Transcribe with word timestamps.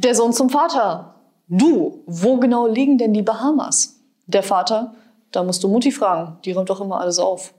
Der 0.00 0.14
Sohn 0.14 0.32
zum 0.32 0.48
Vater. 0.48 1.16
Du, 1.48 2.04
wo 2.06 2.36
genau 2.36 2.68
liegen 2.68 2.98
denn 2.98 3.12
die 3.12 3.22
Bahamas? 3.22 3.98
Der 4.28 4.44
Vater, 4.44 4.94
da 5.32 5.42
musst 5.42 5.64
du 5.64 5.68
Mutti 5.68 5.90
fragen, 5.90 6.38
die 6.44 6.52
räumt 6.52 6.70
doch 6.70 6.80
immer 6.80 7.00
alles 7.00 7.18
auf. 7.18 7.52